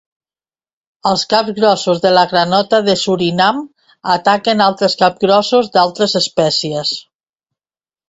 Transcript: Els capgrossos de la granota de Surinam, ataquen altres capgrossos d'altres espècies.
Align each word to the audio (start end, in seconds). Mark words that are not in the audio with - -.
Els 1.09 1.25
capgrossos 1.33 2.01
de 2.05 2.13
la 2.19 2.23
granota 2.31 2.81
de 2.89 2.97
Surinam, 3.03 3.61
ataquen 4.17 4.67
altres 4.71 5.01
capgrossos 5.05 5.73
d'altres 5.79 6.21
espècies. 6.25 6.99